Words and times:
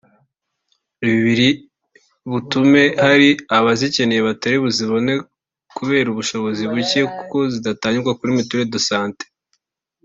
Ibi 1.05 1.17
biri 1.25 1.49
butuma 2.31 2.81
hari 3.05 3.29
abazikeneye 3.57 4.21
batazibona 4.29 5.13
kubera 5.77 6.07
ubushobozi 6.11 6.61
buke 6.73 6.99
kuko 7.15 7.37
zidatangirwa 7.51 8.11
kuri 8.19 8.37
mituelle 8.37 8.67
de 8.73 8.79
santé 8.89 9.25